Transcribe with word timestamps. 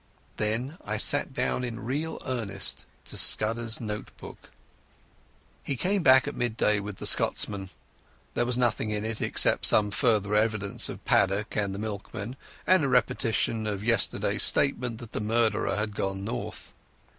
Then 0.37 0.79
I 0.83 0.97
sat 0.97 1.31
down 1.31 1.63
in 1.63 1.79
real 1.85 2.19
earnest 2.25 2.87
to 3.05 3.17
Scudder's 3.17 3.79
note 3.79 4.17
book. 4.17 4.49
He 5.63 5.75
came 5.77 6.01
back 6.01 6.27
at 6.27 6.33
midday 6.35 6.79
with 6.79 6.95
the 6.97 7.05
Scotsman. 7.05 7.69
There 8.33 8.47
was 8.47 8.57
nothing 8.57 8.89
in 8.89 9.05
it, 9.05 9.21
except 9.21 9.67
some 9.67 9.91
further 9.91 10.33
evidence 10.33 10.89
of 10.89 11.05
Paddock 11.05 11.55
and 11.55 11.75
the 11.75 11.77
milkman, 11.77 12.35
and 12.65 12.83
a 12.83 12.87
repetition 12.87 13.67
of 13.67 13.83
yesterday's 13.83 14.41
statement 14.41 14.97
that 14.97 15.11
the 15.11 15.19
murderer 15.21 15.75
had 15.75 15.93
gone 15.93 16.23
North. 16.23 16.73